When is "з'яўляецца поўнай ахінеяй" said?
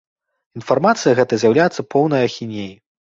1.43-2.73